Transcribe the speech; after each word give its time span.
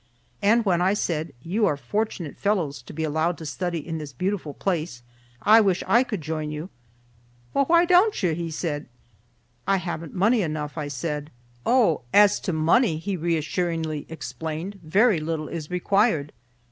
And 0.41 0.65
when 0.65 0.81
I 0.81 0.95
said, 0.95 1.31
"You 1.43 1.67
are 1.67 1.77
fortunate 1.77 2.35
fellows 2.39 2.81
to 2.81 2.91
be 2.91 3.03
allowed 3.03 3.37
to 3.37 3.45
study 3.45 3.77
in 3.87 3.99
this 3.99 4.13
beautiful 4.13 4.55
place. 4.55 5.03
I 5.43 5.61
wish 5.61 5.83
I 5.85 6.01
could 6.03 6.21
join 6.21 6.49
you." 6.49 6.71
"Well, 7.53 7.65
why 7.65 7.85
don't 7.85 8.23
you?" 8.23 8.33
he 8.33 8.47
asked. 8.47 8.85
"I 9.67 9.77
haven't 9.77 10.15
money 10.15 10.41
enough," 10.41 10.75
I 10.75 10.87
said. 10.87 11.29
"Oh, 11.67 12.01
as 12.15 12.39
to 12.39 12.51
money," 12.51 12.97
he 12.97 13.15
reassuringly 13.15 14.07
explained, 14.09 14.79
"very 14.81 15.19
little 15.19 15.47
is 15.47 15.69
required. 15.69 16.33